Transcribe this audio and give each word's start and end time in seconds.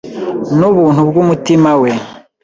n’ubuntu 0.57 1.01
bw’umutima 1.09 1.69
we 1.81 1.91